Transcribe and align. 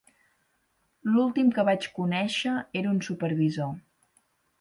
L'últim 1.15 1.51
que 1.57 1.65
vaig 1.67 1.85
conèixer 1.97 2.53
era 2.81 2.91
un 2.93 2.97
supervisor. 3.09 3.71